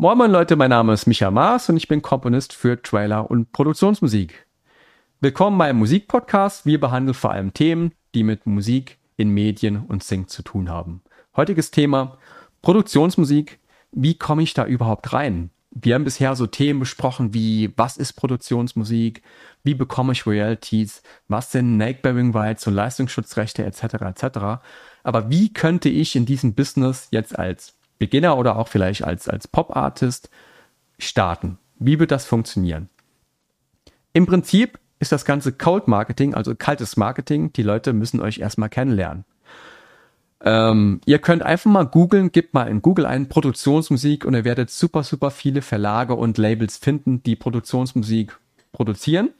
[0.00, 3.50] Moin moin Leute, mein Name ist Micha Maas und ich bin Komponist für Trailer und
[3.50, 4.46] Produktionsmusik.
[5.20, 6.64] Willkommen beim Musikpodcast.
[6.64, 11.02] Wir behandeln vor allem Themen, die mit Musik in Medien und Sync zu tun haben.
[11.34, 12.16] Heutiges Thema
[12.62, 13.58] Produktionsmusik.
[13.90, 15.50] Wie komme ich da überhaupt rein?
[15.72, 19.22] Wir haben bisher so Themen besprochen wie, was ist Produktionsmusik?
[19.64, 21.02] Wie bekomme ich Royalties?
[21.26, 23.82] Was sind Neighboring Rights und Leistungsschutzrechte etc.
[23.94, 24.38] etc.
[25.02, 29.48] Aber wie könnte ich in diesem Business jetzt als Beginner oder auch vielleicht als, als
[29.48, 30.30] Pop-Artist
[30.98, 31.58] starten?
[31.78, 32.88] Wie wird das funktionieren?
[34.12, 37.52] Im Prinzip ist das ganze Cold Marketing, also kaltes Marketing.
[37.52, 39.24] Die Leute müssen euch erstmal kennenlernen.
[40.40, 44.70] Ähm, ihr könnt einfach mal googeln, gebt mal in Google ein Produktionsmusik und ihr werdet
[44.70, 48.38] super, super viele Verlage und Labels finden, die Produktionsmusik
[48.72, 49.30] produzieren.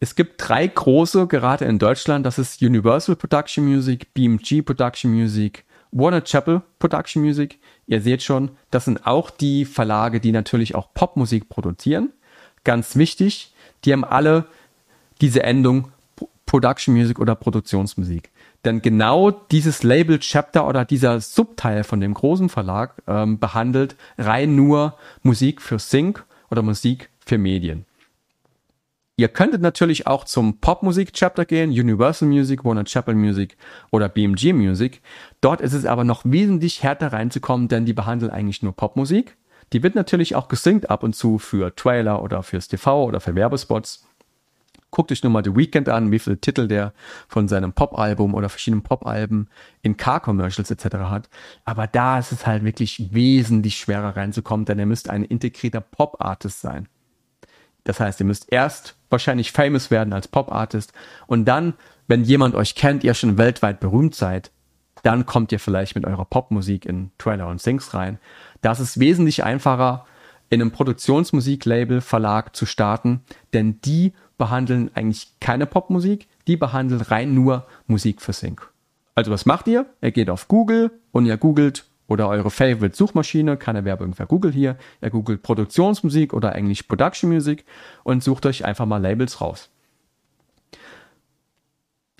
[0.00, 2.26] Es gibt drei große, gerade in Deutschland.
[2.26, 5.64] Das ist Universal Production Music, BMG Production Music
[5.94, 7.58] Warner Chapel Production Music.
[7.86, 12.10] Ihr seht schon, das sind auch die Verlage, die natürlich auch Popmusik produzieren.
[12.64, 14.46] Ganz wichtig, die haben alle
[15.20, 15.88] diese Endung
[16.46, 18.30] Production Music oder Produktionsmusik.
[18.64, 24.56] Denn genau dieses Label Chapter oder dieser Subteil von dem großen Verlag ähm, behandelt rein
[24.56, 27.86] nur Musik für Sync oder Musik für Medien.
[29.16, 33.56] Ihr könntet natürlich auch zum Popmusik-Chapter gehen, Universal Music, Warner Chapel Music
[33.92, 35.02] oder BMG Music.
[35.40, 39.36] Dort ist es aber noch wesentlich härter reinzukommen, denn die behandeln eigentlich nur Popmusik.
[39.72, 43.36] Die wird natürlich auch gesynkt ab und zu für Trailer oder fürs TV oder für
[43.36, 44.04] Werbespots.
[44.90, 46.92] Guckt euch nur mal The Weekend an, wie viele Titel der
[47.28, 49.48] von seinem Pop-Album oder verschiedenen Pop-Alben
[49.82, 50.96] in Car-Commercials etc.
[51.08, 51.28] hat.
[51.64, 56.60] Aber da ist es halt wirklich wesentlich schwerer reinzukommen, denn er müsste ein integrierter Pop-Artist
[56.60, 56.88] sein.
[57.84, 60.92] Das heißt, ihr müsst erst wahrscheinlich famous werden als Pop-Artist
[61.26, 61.74] und dann,
[62.08, 64.50] wenn jemand euch kennt, ihr schon weltweit berühmt seid,
[65.02, 68.18] dann kommt ihr vielleicht mit eurer Popmusik in Trailer und Sings rein.
[68.62, 70.06] Das ist wesentlich einfacher,
[70.48, 73.22] in einem Produktionsmusiklabel Verlag zu starten,
[73.52, 78.70] denn die behandeln eigentlich keine Popmusik, die behandeln rein nur Musik für Sync.
[79.14, 79.86] Also was macht ihr?
[80.00, 84.52] Ihr geht auf Google und ihr googelt oder eure Favorite Suchmaschine, keine Werbung für Google
[84.52, 84.76] hier.
[85.02, 87.64] Ihr googelt Produktionsmusik oder Englisch Production Music
[88.04, 89.68] und sucht euch einfach mal Labels raus.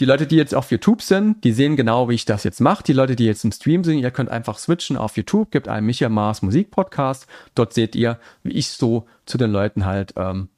[0.00, 2.83] Die Leute, die jetzt auf YouTube sind, die sehen genau, wie ich das jetzt mache.
[2.83, 5.87] Die Leute, die jetzt im Stream sind, ihr könnt einfach switchen auf YouTube, gibt einen
[5.87, 7.28] Micha Mars Musik Podcast.
[7.54, 10.49] Dort seht ihr, wie ich so zu den Leuten halt ähm,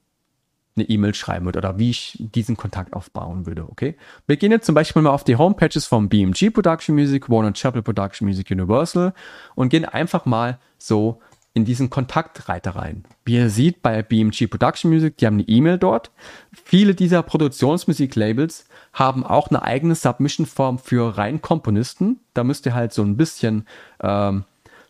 [0.77, 3.97] eine E-Mail schreiben würde oder wie ich diesen Kontakt aufbauen würde, okay?
[4.27, 7.83] Wir gehen jetzt zum Beispiel mal auf die Homepages von BMG Production Music, Warner Chapel
[7.83, 9.15] Production Music Universal
[9.55, 11.21] und gehen einfach mal so
[11.57, 13.05] in diesen Kontaktreiter rein.
[13.25, 16.11] Wie ihr seht bei BMG Production Music, die haben eine E-Mail dort.
[16.53, 22.21] Viele dieser Produktionsmusik-Labels haben auch eine eigene Submission-Form für rein Komponisten.
[22.35, 23.67] Da müsst ihr halt so ein bisschen
[24.03, 24.45] ähm,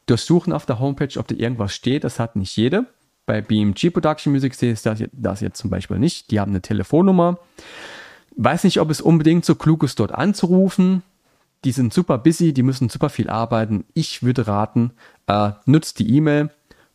[0.06, 2.02] durchsuchen auf der Homepage, ob da irgendwas steht.
[2.02, 2.86] Das hat nicht jede.
[3.26, 6.30] Bei BMG Production Music sehe ich das, das jetzt zum Beispiel nicht.
[6.30, 7.38] Die haben eine Telefonnummer.
[8.36, 11.02] Weiß nicht, ob es unbedingt so klug ist, dort anzurufen.
[11.64, 13.84] Die sind super busy, die müssen super viel arbeiten.
[13.94, 14.92] Ich würde raten,
[15.26, 16.50] äh, nutzt die E-Mail.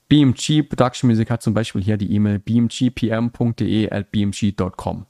[0.08, 5.06] BMG Production Music hat zum Beispiel hier die E-Mail bmgpm.de at bmg.com.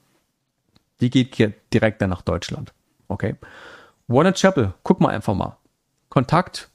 [1.01, 2.73] Die geht hier direkt dann nach Deutschland.
[3.07, 3.35] Okay.
[4.07, 5.57] Warner Chapel, guck mal einfach mal.
[6.09, 6.70] Kontakt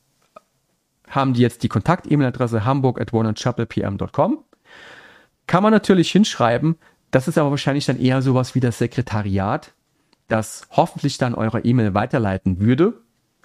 [1.09, 4.39] haben die jetzt die Kontakt-E-Mail-Adresse hamburg at warnerchapelpm.com.
[5.47, 6.77] Kann man natürlich hinschreiben,
[7.11, 9.73] das ist aber wahrscheinlich dann eher sowas wie das Sekretariat,
[10.29, 12.95] das hoffentlich dann eure E-Mail weiterleiten würde,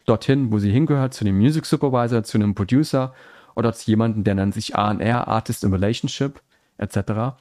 [0.06, 3.14] dorthin, wo sie hingehört, zu dem Music Supervisor, zu einem Producer
[3.56, 6.42] oder zu jemandem, der nennt sich AR, Artist in Relationship,
[6.78, 7.36] etc.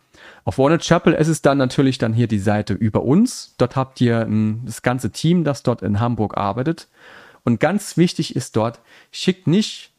[0.45, 3.55] Auf Warner Chapel ist es dann natürlich dann hier die Seite über uns.
[3.57, 6.89] Dort habt ihr ein, das ganze Team, das dort in Hamburg arbeitet.
[7.43, 9.90] Und ganz wichtig ist dort, schickt nicht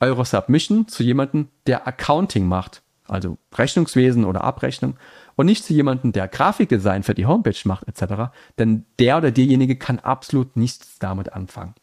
[0.00, 4.96] eure Submission zu jemandem, der Accounting macht, also Rechnungswesen oder Abrechnung,
[5.36, 8.32] und nicht zu jemandem, der Grafikdesign für die Homepage macht, etc.
[8.58, 11.74] Denn der oder diejenige kann absolut nichts damit anfangen.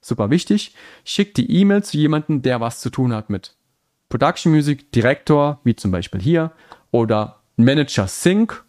[0.00, 0.74] Super wichtig,
[1.04, 3.56] schickt die E-Mail zu jemandem, der was zu tun hat mit
[4.08, 6.52] Production Music, Direktor, wie zum Beispiel hier,
[6.90, 8.64] oder Manager Sync.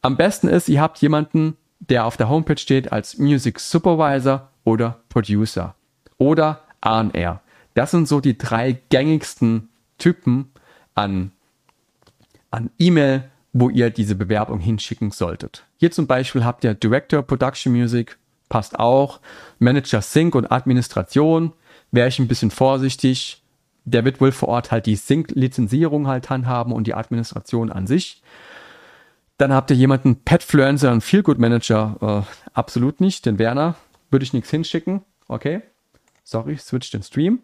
[0.00, 5.00] Am besten ist, ihr habt jemanden, der auf der Homepage steht als Music Supervisor oder
[5.08, 5.74] Producer
[6.18, 7.40] oder A&R.
[7.78, 10.50] Das sind so die drei gängigsten Typen
[10.96, 11.30] an,
[12.50, 15.64] an E-Mail, wo ihr diese Bewerbung hinschicken solltet.
[15.76, 19.20] Hier zum Beispiel habt ihr Director Production Music, passt auch.
[19.60, 21.52] Manager Sync und Administration,
[21.92, 23.44] wäre ich ein bisschen vorsichtig.
[23.84, 28.24] Der wird wohl vor Ort halt die Sync-Lizenzierung halt handhaben und die Administration an sich.
[29.36, 33.76] Dann habt ihr jemanden, Petfluencer und Feelgood Manager, äh, absolut nicht, den Werner
[34.10, 35.02] würde ich nichts hinschicken.
[35.28, 35.62] Okay,
[36.28, 37.40] sorry, switch den Stream.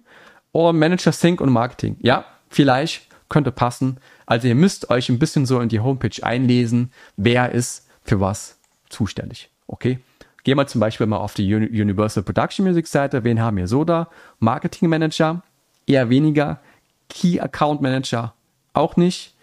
[0.53, 1.97] Oh, Manager Sync und Marketing.
[2.01, 3.99] Ja, vielleicht könnte passen.
[4.27, 8.59] Also ihr müsst euch ein bisschen so in die Homepage einlesen, wer ist für was
[8.91, 9.51] zuständig.
[9.67, 9.99] Okay?
[10.45, 13.25] Gehen wir zum Beispiel mal auf die Universal Production Music Seite.
[13.25, 14.11] Wen haben wir so da?
[14.39, 15.43] Marketing Manager,
[15.87, 16.61] eher weniger.
[17.09, 18.35] Key Account Manager,
[18.75, 19.35] auch nicht.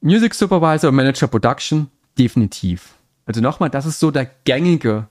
[0.00, 2.94] Music Supervisor Manager Production, definitiv.
[3.26, 5.06] Also nochmal, das ist so der gängige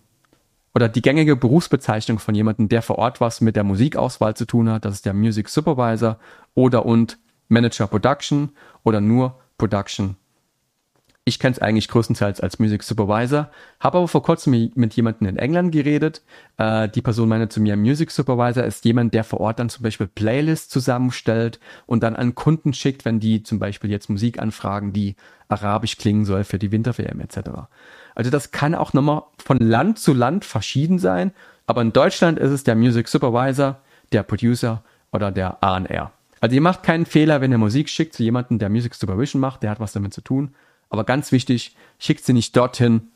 [0.74, 4.70] oder die gängige Berufsbezeichnung von jemandem, der vor Ort was mit der Musikauswahl zu tun
[4.70, 4.86] hat.
[4.86, 6.20] Das ist der Music Supervisor
[6.54, 8.50] oder und Manager Production
[8.84, 10.16] oder nur Production
[11.25, 13.50] ich kenne es eigentlich größtenteils als Music Supervisor,
[13.80, 16.22] habe aber vor kurzem mit jemandem in England geredet.
[16.58, 19.84] Äh, die Person meinte zu mir, Music Supervisor ist jemand, der vor Ort dann zum
[19.84, 24.92] Beispiel Playlists zusammenstellt und dann an Kunden schickt, wenn die zum Beispiel jetzt Musik anfragen,
[24.92, 25.16] die
[25.48, 27.38] arabisch klingen soll für die Winter-WM etc.
[28.15, 31.31] Also das kann auch nochmal von Land zu Land verschieden sein,
[31.65, 33.77] aber in Deutschland ist es der Music Supervisor,
[34.12, 36.12] der Producer oder der A&R.
[36.42, 39.63] Also ihr macht keinen Fehler, wenn ihr Musik schickt zu jemandem, der Music Supervision macht,
[39.63, 40.54] der hat was damit zu tun
[40.94, 43.10] aber ganz wichtig, schickt sie nicht dorthin,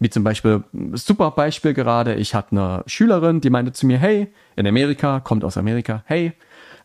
[0.00, 4.32] wie zum Beispiel, super Beispiel gerade, ich hatte eine Schülerin, die meinte zu mir, hey,
[4.56, 6.32] in Amerika, kommt aus Amerika, hey,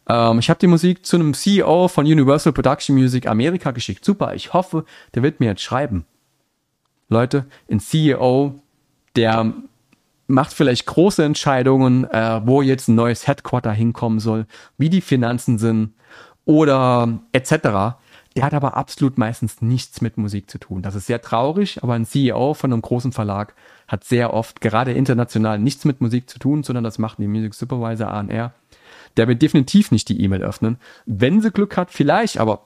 [0.09, 4.03] ähm, ich habe die Musik zu einem CEO von Universal Production Music Amerika geschickt.
[4.03, 4.83] Super, ich hoffe,
[5.15, 6.03] der wird mir jetzt schreiben.
[7.13, 8.55] Leute, ein CEO,
[9.15, 9.53] der
[10.27, 14.45] macht vielleicht große Entscheidungen, äh, wo jetzt ein neues Headquarter hinkommen soll,
[14.77, 15.93] wie die Finanzen sind
[16.45, 17.97] oder etc.
[18.35, 20.81] Der hat aber absolut meistens nichts mit Musik zu tun.
[20.81, 23.53] Das ist sehr traurig, aber ein CEO von einem großen Verlag
[23.87, 27.53] hat sehr oft, gerade international, nichts mit Musik zu tun, sondern das macht die Music
[27.53, 28.53] Supervisor ANR.
[29.17, 30.77] Der wird definitiv nicht die E-Mail öffnen.
[31.05, 32.65] Wenn sie Glück hat, vielleicht, aber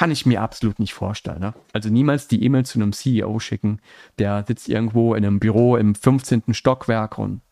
[0.00, 1.40] kann ich mir absolut nicht vorstellen.
[1.40, 1.52] Ne?
[1.74, 3.82] Also niemals die E-Mail zu einem CEO schicken,
[4.18, 6.54] der sitzt irgendwo in einem Büro im 15.
[6.54, 7.42] Stockwerk und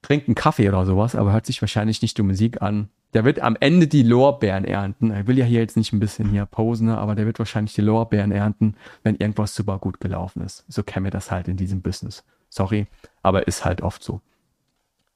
[0.00, 3.38] trinkt einen Kaffee oder sowas, aber hört sich wahrscheinlich nicht die Musik an, der wird
[3.40, 5.10] am Ende die Lorbeeren ernten.
[5.10, 7.74] Er will ja hier jetzt nicht ein bisschen hier posen, ne, aber der wird wahrscheinlich
[7.74, 10.64] die Lorbeeren ernten, wenn irgendwas super gut gelaufen ist.
[10.68, 12.24] So kennen wir das halt in diesem Business.
[12.48, 12.86] Sorry,
[13.22, 14.22] aber ist halt oft so.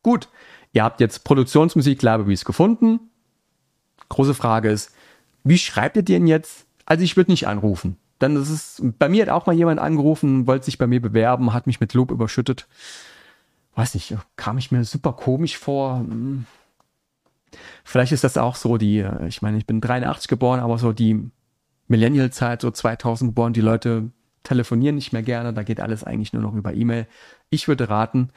[0.02, 0.28] Gut,
[0.74, 3.00] ihr habt jetzt Produktionsmusik Libraries gefunden.
[4.10, 4.94] Große Frage ist,
[5.44, 6.66] wie schreibt ihr den jetzt?
[6.86, 7.96] Also ich würde nicht anrufen.
[8.18, 11.52] Dann ist es, bei mir hat auch mal jemand angerufen, wollte sich bei mir bewerben,
[11.52, 12.66] hat mich mit Lob überschüttet.
[13.74, 15.98] Weiß nicht, kam ich mir super komisch vor.
[15.98, 16.46] Hm
[17.84, 20.92] Vielleicht ist das auch so die, äh, ich meine, ich bin 83 geboren, aber so
[20.92, 21.30] die
[21.88, 24.10] Millennial-Zeit, so 2000 geboren, die Leute
[24.42, 27.06] telefonieren nicht mehr gerne, da geht alles eigentlich nur noch über E-Mail.
[27.50, 28.30] Ich würde raten,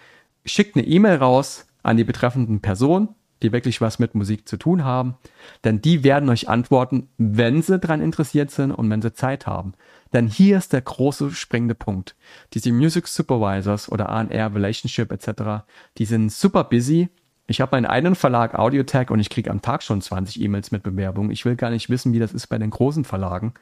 [0.45, 3.09] schickt eine E-Mail raus an die betreffenden Person,
[3.43, 5.15] die wirklich was mit Musik zu tun haben,
[5.63, 9.73] denn die werden euch antworten, wenn sie daran interessiert sind und wenn sie Zeit haben.
[10.13, 12.15] Denn hier ist der große springende Punkt.
[12.53, 15.65] Diese Music Supervisors oder A&R Relationship etc.,
[15.97, 17.09] die sind super busy
[17.47, 20.83] ich habe meinen eigenen Verlag Audiotech und ich kriege am Tag schon 20 E-Mails mit
[20.83, 21.31] Bewerbungen.
[21.31, 23.53] Ich will gar nicht wissen, wie das ist bei den großen Verlagen.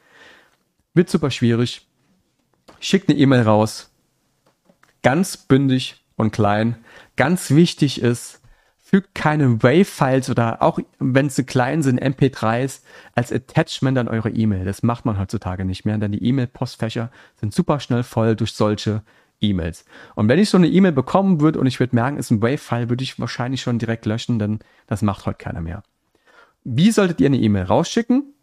[0.92, 1.86] Wird super schwierig.
[2.80, 3.92] Schickt eine E-Mail raus.
[5.02, 6.76] Ganz bündig und klein.
[7.14, 8.40] Ganz wichtig ist,
[8.88, 12.82] fügt keine Wave-Files oder auch wenn sie klein sind, MP3s
[13.16, 14.64] als Attachment an eure E-Mail.
[14.64, 19.02] Das macht man heutzutage nicht mehr, denn die E-Mail-Postfächer sind super schnell voll durch solche
[19.40, 19.86] E-Mails.
[20.14, 22.88] Und wenn ich so eine E-Mail bekommen würde und ich würde merken, ist ein Wave-File,
[22.88, 25.82] würde ich wahrscheinlich schon direkt löschen, denn das macht heute keiner mehr.
[26.62, 28.34] Wie solltet ihr eine E-Mail rausschicken?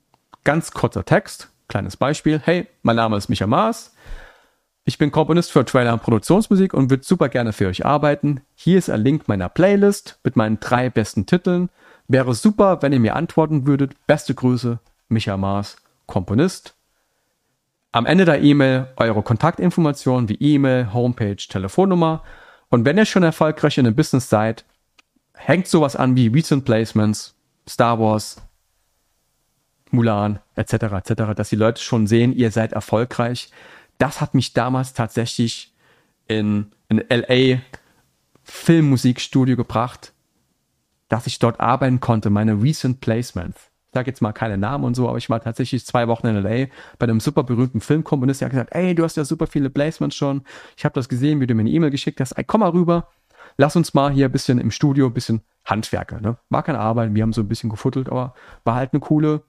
[0.44, 2.42] Ganz kurzer Text, kleines Beispiel.
[2.44, 3.93] Hey, mein Name ist Micha Maas.
[4.86, 8.42] Ich bin Komponist für Trailer und Produktionsmusik und würde super gerne für euch arbeiten.
[8.56, 11.70] Hier ist ein Link meiner Playlist mit meinen drei besten Titeln.
[12.10, 13.94] Wäre super, wenn ihr mir antworten würdet.
[14.08, 16.76] Beste Grüße, Micha Maas, Komponist,
[17.94, 22.24] am Ende der E-Mail eure Kontaktinformationen wie E-Mail, Homepage, Telefonnummer.
[22.70, 24.66] Und wenn ihr schon erfolgreich in einem Business seid,
[25.36, 27.36] hängt sowas an wie Recent Placements,
[27.70, 28.42] Star Wars,
[29.92, 33.52] Mulan, etc., etc., dass die Leute schon sehen, ihr seid erfolgreich.
[33.98, 35.74] Das hat mich damals tatsächlich
[36.28, 37.62] in, in LA
[38.44, 40.14] Filmmusikstudio gebracht,
[41.10, 45.08] dass ich dort arbeiten konnte, meine Recent Placements sage jetzt mal keine Namen und so,
[45.08, 48.52] aber ich war tatsächlich zwei Wochen in LA bei einem super berühmten Filmkomponist, der hat
[48.52, 50.42] gesagt, ey, du hast ja super viele Placements schon.
[50.76, 52.34] Ich habe das gesehen, wie du mir eine E-Mail geschickt hast.
[52.34, 53.08] Ey, komm mal rüber.
[53.58, 56.20] Lass uns mal hier ein bisschen im Studio, ein bisschen Handwerker.
[56.20, 56.38] Ne?
[56.50, 58.34] War keine Arbeit, wir haben so ein bisschen gefuttelt, aber
[58.64, 59.44] war halt eine coole,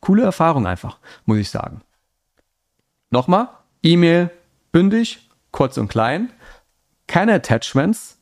[0.00, 1.82] coole Erfahrung einfach, muss ich sagen.
[3.12, 3.48] Nochmal,
[3.82, 4.30] E-Mail
[4.72, 6.32] bündig, kurz und klein,
[7.06, 8.18] keine Attachments.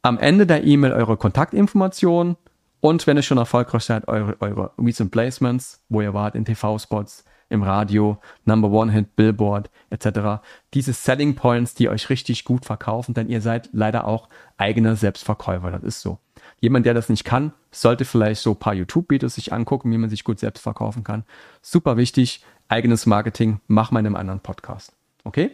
[0.00, 2.36] Am Ende der E-Mail eure Kontaktinformationen,
[2.80, 7.24] und wenn ihr schon erfolgreich seid, eure, eure Recent Placements, wo ihr wart in TV-Spots,
[7.50, 10.42] im Radio, Number One Hit, Billboard etc.
[10.72, 15.70] Diese Selling Points, die euch richtig gut verkaufen, denn ihr seid leider auch eigene Selbstverkäufer.
[15.70, 16.18] Das ist so.
[16.58, 20.08] Jemand, der das nicht kann, sollte vielleicht so ein paar YouTube-Videos sich angucken, wie man
[20.08, 21.24] sich gut selbst verkaufen kann.
[21.60, 24.92] Super wichtig, eigenes Marketing, mach mal in einem anderen Podcast.
[25.24, 25.52] Okay?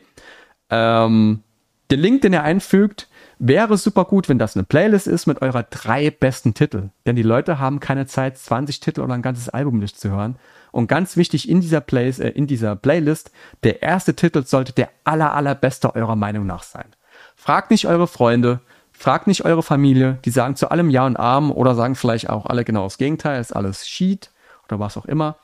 [0.70, 1.42] Ähm,
[1.90, 3.08] den Link, den ihr einfügt,
[3.38, 6.90] wäre super gut, wenn das eine Playlist ist mit eurer drei besten Titel.
[7.06, 10.36] Denn die Leute haben keine Zeit, 20 Titel oder ein ganzes Album durchzuhören.
[10.70, 13.32] Und ganz wichtig in dieser, Play äh, in dieser Playlist,
[13.62, 16.86] der erste Titel sollte der aller, allerbeste eurer Meinung nach sein.
[17.36, 18.60] Fragt nicht eure Freunde,
[18.92, 22.46] fragt nicht eure Familie, die sagen zu allem Ja und Arm oder sagen vielleicht auch
[22.46, 24.30] alle genau das Gegenteil, ist alles Sheet
[24.68, 25.36] oder was auch immer.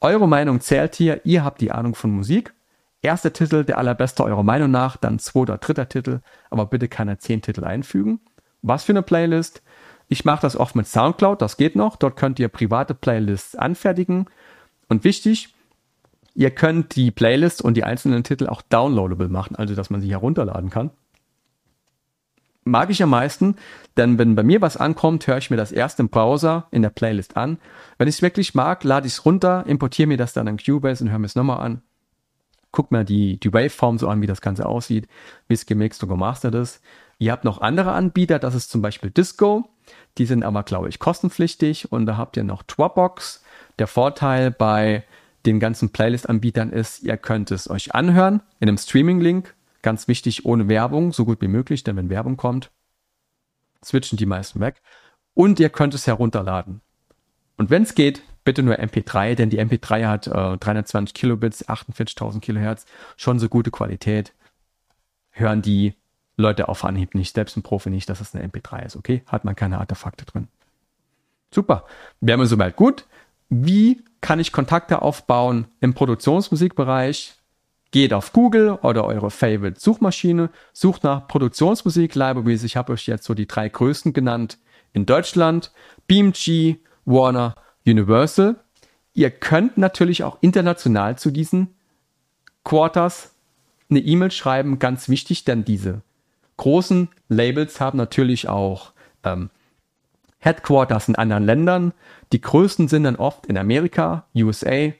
[0.00, 2.54] Eure Meinung zählt hier, ihr habt die Ahnung von Musik.
[3.02, 7.42] Erster Titel, der allerbeste eurer Meinung nach, dann zweiter, dritter Titel, aber bitte keine zehn
[7.42, 8.20] Titel einfügen.
[8.62, 9.62] Was für eine Playlist?
[10.08, 11.96] Ich mache das oft mit Soundcloud, das geht noch.
[11.96, 14.26] Dort könnt ihr private Playlists anfertigen.
[14.88, 15.54] Und wichtig,
[16.34, 20.10] ihr könnt die Playlist und die einzelnen Titel auch downloadable machen, also dass man sie
[20.10, 20.90] herunterladen kann.
[22.64, 23.56] Mag ich am meisten,
[23.96, 26.90] denn wenn bei mir was ankommt, höre ich mir das erst im Browser in der
[26.90, 27.58] Playlist an.
[27.96, 31.02] Wenn ich es wirklich mag, lade ich es runter, importiere mir das dann in Cubase
[31.02, 31.82] und höre mir es nochmal an.
[32.70, 35.08] Guck mir die, die Waveform so an, wie das Ganze aussieht,
[35.48, 36.82] wie es gemixt und gemastert ist.
[37.18, 39.68] Ihr habt noch andere Anbieter, das ist zum Beispiel Disco.
[40.18, 41.90] Die sind aber, glaube ich, kostenpflichtig.
[41.90, 43.42] Und da habt ihr noch Dropbox.
[43.78, 45.04] Der Vorteil bei
[45.46, 49.54] den ganzen Playlist-Anbietern ist, ihr könnt es euch anhören in einem Streaming-Link.
[49.82, 52.70] Ganz wichtig, ohne Werbung, so gut wie möglich, denn wenn Werbung kommt,
[53.84, 54.82] switchen die meisten weg.
[55.34, 56.82] Und ihr könnt es herunterladen.
[57.56, 62.40] Und wenn es geht, bitte nur MP3, denn die MP3 hat äh, 320 Kilobits, 48.000
[62.40, 64.34] Kilohertz, schon so gute Qualität.
[65.30, 65.94] Hören die
[66.36, 69.22] Leute auf Anhieb nicht, selbst ein Profi nicht, dass es eine MP3 ist, okay?
[69.26, 70.48] Hat man keine Artefakte drin.
[71.54, 71.84] Super.
[72.20, 73.06] Wären wir soweit gut.
[73.48, 77.34] Wie kann ich Kontakte aufbauen im Produktionsmusikbereich?
[77.92, 82.62] Geht auf Google oder eure Favorite Suchmaschine, sucht nach Produktionsmusik Libraries.
[82.62, 84.58] Ich habe euch jetzt so die drei größten genannt
[84.92, 85.72] in Deutschland.
[86.06, 88.56] BeamG, Warner, Universal.
[89.12, 91.74] Ihr könnt natürlich auch international zu diesen
[92.62, 93.34] Quarters
[93.90, 96.02] eine E-Mail schreiben, ganz wichtig, denn diese
[96.58, 98.92] großen Labels haben natürlich auch
[99.24, 99.50] ähm,
[100.38, 101.92] Headquarters in anderen Ländern.
[102.32, 104.92] Die größten sind dann oft in Amerika, USA,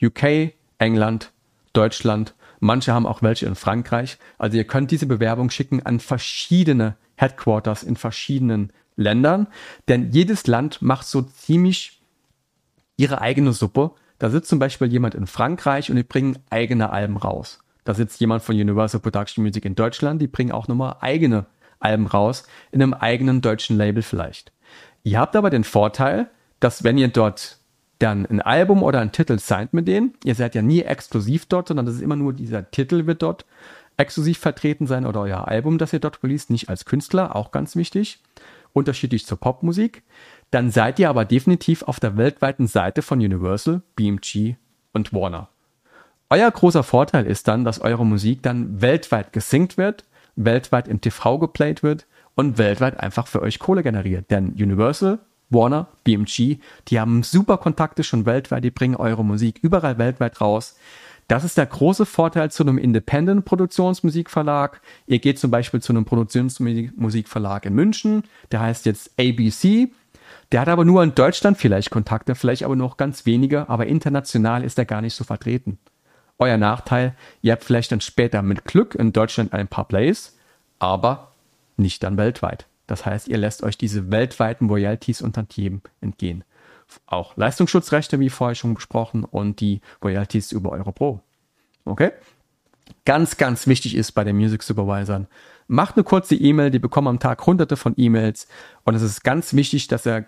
[0.00, 1.32] UK, England,
[1.76, 2.34] Deutschland.
[2.60, 4.18] Manche haben auch welche in Frankreich.
[4.38, 9.46] Also ihr könnt diese Bewerbung schicken an verschiedene Headquarters in verschiedenen Ländern,
[9.88, 12.00] denn jedes Land macht so ziemlich
[12.96, 13.92] ihre eigene Suppe.
[14.18, 17.58] Da sitzt zum Beispiel jemand in Frankreich und die bringen eigene Alben raus.
[17.84, 21.46] Da sitzt jemand von Universal Production Music in Deutschland, die bringen auch nochmal eigene
[21.78, 24.52] Alben raus, in einem eigenen deutschen Label vielleicht.
[25.02, 27.58] Ihr habt aber den Vorteil, dass wenn ihr dort
[27.98, 31.68] dann ein Album oder ein Titel signed mit denen, ihr seid ja nie exklusiv dort,
[31.68, 33.46] sondern das ist immer nur dieser Titel wird dort
[33.96, 37.76] exklusiv vertreten sein oder euer Album, das ihr dort released, nicht als Künstler, auch ganz
[37.76, 38.18] wichtig,
[38.72, 40.02] unterschiedlich zur Popmusik.
[40.50, 44.56] Dann seid ihr aber definitiv auf der weltweiten Seite von Universal, BMG
[44.92, 45.48] und Warner.
[46.28, 51.38] Euer großer Vorteil ist dann, dass eure Musik dann weltweit gesinkt wird, weltweit im TV
[51.38, 54.30] geplayt wird und weltweit einfach für euch Kohle generiert.
[54.30, 59.98] Denn Universal, Warner, BMG, die haben super Kontakte schon weltweit, die bringen eure Musik überall
[59.98, 60.76] weltweit raus.
[61.28, 64.80] Das ist der große Vorteil zu einem Independent-Produktionsmusikverlag.
[65.06, 68.22] Ihr geht zum Beispiel zu einem Produktionsmusikverlag in München,
[68.52, 69.90] der heißt jetzt ABC.
[70.52, 74.62] Der hat aber nur in Deutschland vielleicht Kontakte, vielleicht aber noch ganz wenige, aber international
[74.62, 75.78] ist er gar nicht so vertreten.
[76.38, 80.36] Euer Nachteil, ihr habt vielleicht dann später mit Glück in Deutschland ein paar Plays,
[80.78, 81.32] aber
[81.76, 82.66] nicht dann weltweit.
[82.86, 86.44] Das heißt, ihr lässt euch diese weltweiten Royalties und Tantiemen entgehen.
[87.06, 91.20] Auch Leistungsschutzrechte, wie vorher schon besprochen, und die Royalties über Euro Pro.
[91.84, 92.12] Okay?
[93.04, 95.26] Ganz, ganz wichtig ist bei den Music Supervisern,
[95.66, 98.46] macht eine kurze E-Mail, die bekommen am Tag hunderte von E-Mails
[98.84, 100.26] und es ist ganz wichtig, dass er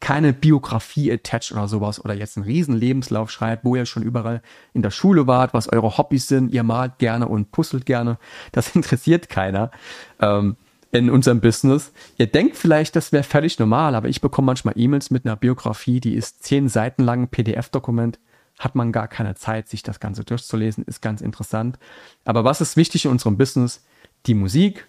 [0.00, 4.40] keine Biografie attached oder sowas oder jetzt einen riesen Lebenslauf schreibt, wo ihr schon überall
[4.72, 8.18] in der Schule wart, was eure Hobbys sind, ihr malt gerne und puzzelt gerne.
[8.52, 9.70] Das interessiert keiner.
[10.18, 10.56] Ähm,
[10.92, 11.92] in unserem Business.
[12.18, 16.00] Ihr denkt vielleicht, das wäre völlig normal, aber ich bekomme manchmal E-Mails mit einer Biografie,
[16.00, 18.18] die ist zehn Seiten lang, PDF-Dokument.
[18.58, 21.78] Hat man gar keine Zeit, sich das Ganze durchzulesen, ist ganz interessant.
[22.24, 23.84] Aber was ist wichtig in unserem Business?
[24.26, 24.86] Die Musik,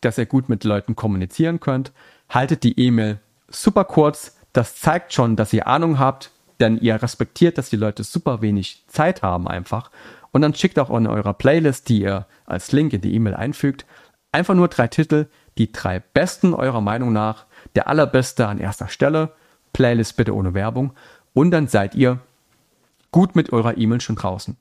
[0.00, 1.92] dass ihr gut mit Leuten kommunizieren könnt.
[2.28, 4.36] Haltet die E-Mail super kurz.
[4.52, 6.30] Das zeigt schon, dass ihr Ahnung habt,
[6.60, 9.90] denn ihr respektiert, dass die Leute super wenig Zeit haben einfach.
[10.32, 13.86] Und dann schickt auch in eurer Playlist, die ihr als Link in die E-Mail einfügt,
[14.32, 15.26] einfach nur drei Titel,
[15.58, 19.32] die drei besten eurer Meinung nach, der allerbeste an erster Stelle,
[19.72, 20.92] Playlist bitte ohne Werbung
[21.32, 22.20] und dann seid ihr
[23.10, 24.56] gut mit eurer E-Mail schon draußen.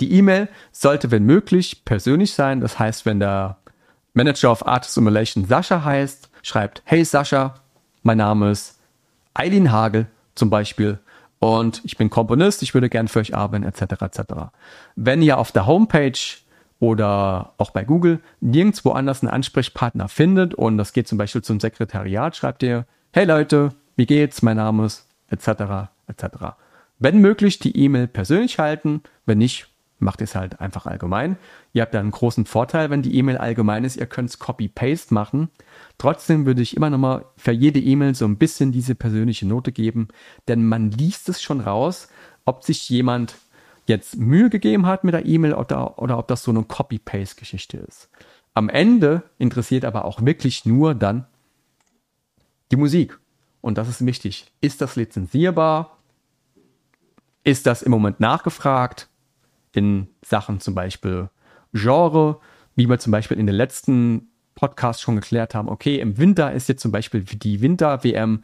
[0.00, 2.60] Die E-Mail sollte, wenn möglich, persönlich sein.
[2.60, 3.58] Das heißt, wenn der
[4.14, 7.54] Manager of Art Simulation Sascha heißt, schreibt, hey Sascha,
[8.02, 8.80] mein Name ist
[9.34, 10.98] Eileen Hagel zum Beispiel
[11.38, 14.02] und ich bin Komponist, ich würde gern für euch arbeiten, etc.
[14.02, 14.20] etc.
[14.96, 16.18] Wenn ihr auf der Homepage
[16.82, 21.60] oder auch bei Google nirgendwo anders einen Ansprechpartner findet und das geht zum Beispiel zum
[21.60, 25.92] Sekretariat, schreibt ihr, hey Leute, wie geht's, mein Name ist, etc.
[26.08, 26.26] etc.
[26.98, 29.68] Wenn möglich, die E-Mail persönlich halten, wenn nicht,
[30.00, 31.36] macht es halt einfach allgemein.
[31.72, 35.14] Ihr habt da einen großen Vorteil, wenn die E-Mail allgemein ist, ihr könnt es Copy-Paste
[35.14, 35.50] machen.
[35.98, 40.08] Trotzdem würde ich immer nochmal für jede E-Mail so ein bisschen diese persönliche Note geben,
[40.48, 42.08] denn man liest es schon raus,
[42.44, 43.36] ob sich jemand
[43.86, 48.08] jetzt Mühe gegeben hat mit der E-Mail oder, oder ob das so eine Copy-Paste-Geschichte ist.
[48.54, 51.26] Am Ende interessiert aber auch wirklich nur dann
[52.70, 53.18] die Musik.
[53.60, 54.52] Und das ist wichtig.
[54.60, 55.98] Ist das lizenzierbar?
[57.44, 59.08] Ist das im Moment nachgefragt?
[59.74, 61.30] In Sachen zum Beispiel
[61.72, 62.40] Genre,
[62.76, 66.68] wie wir zum Beispiel in den letzten Podcast schon geklärt haben, okay, im Winter ist
[66.68, 68.42] jetzt zum Beispiel die Winter-WM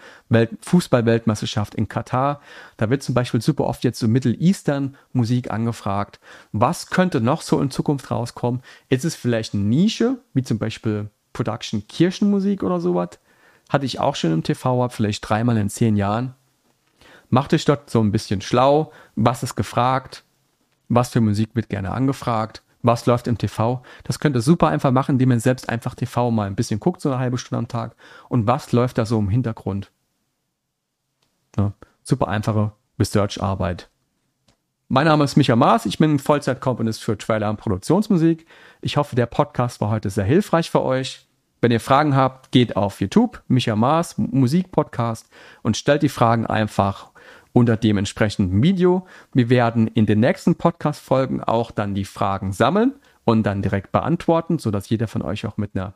[0.61, 2.41] Fußball-Weltmeisterschaft in Katar.
[2.77, 6.21] Da wird zum Beispiel super oft jetzt so Middle Eastern Musik angefragt.
[6.53, 8.63] Was könnte noch so in Zukunft rauskommen?
[8.89, 13.19] Ist es vielleicht eine Nische, wie zum Beispiel Production Kirchenmusik oder sowas?
[13.69, 16.35] Hatte ich auch schon im TV, vielleicht dreimal in zehn Jahren.
[17.31, 18.93] Macht euch dort so ein bisschen schlau.
[19.15, 20.25] Was ist gefragt?
[20.89, 22.63] Was für Musik wird gerne angefragt?
[22.89, 23.83] Was läuft im TV.
[24.03, 27.01] Das könnt ihr super einfach machen, indem ihr selbst einfach TV mal ein bisschen guckt,
[27.01, 27.95] so eine halbe Stunde am Tag.
[28.29, 29.93] Und was läuft da so im Hintergrund?
[31.57, 33.91] Ja, super einfache Research-Arbeit.
[34.89, 38.47] Mein Name ist Micha Maas, ich bin Vollzeit-Komponist für Trailer und Produktionsmusik.
[38.81, 41.27] Ich hoffe, der Podcast war heute sehr hilfreich für euch.
[41.61, 45.29] Wenn ihr Fragen habt, geht auf YouTube, Micha Maas, Musikpodcast
[45.63, 47.11] und stellt die Fragen einfach
[47.59, 49.07] unter dem entsprechenden Video.
[49.35, 54.59] Wir werden in den nächsten Podcast-Folgen auch dann die Fragen sammeln und dann direkt beantworten,
[54.59, 55.95] sodass jeder von euch auch mit einer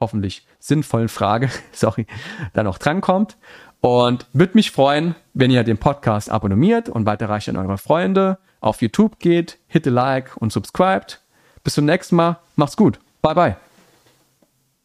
[0.00, 2.06] hoffentlich sinnvollen Frage, sorry,
[2.52, 3.36] dann auch drankommt.
[3.80, 8.82] Und würde mich freuen, wenn ihr den Podcast abonniert und weiterreicht an eure Freunde, auf
[8.82, 11.20] YouTube geht, hit a like und subscribed.
[11.64, 12.38] Bis zum nächsten Mal.
[12.56, 12.98] Macht's gut.
[13.22, 13.56] Bye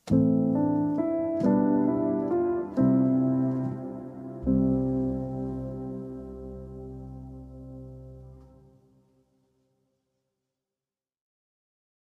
[0.09, 0.46] bye.